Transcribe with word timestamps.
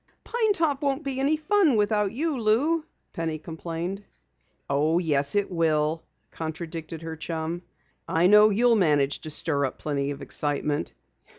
"Pine 0.23 0.53
Top 0.53 0.81
won't 0.81 1.03
be 1.03 1.19
any 1.19 1.37
fun 1.37 1.75
without 1.75 2.11
you, 2.11 2.35
Lou," 2.39 2.83
Penny 3.13 3.37
complained. 3.37 4.03
"Oh, 4.67 4.97
yes 4.97 5.35
it 5.35 5.51
will," 5.51 6.01
contradicted 6.31 7.03
her 7.03 7.15
chum. 7.15 7.61
"I 8.07 8.25
know 8.25 8.49
you'll 8.49 8.75
manage 8.75 9.19
to 9.21 9.29
stir 9.29 9.63
up 9.63 9.77
plenty 9.77 10.09
of 10.09 10.19
excitement. 10.23 10.93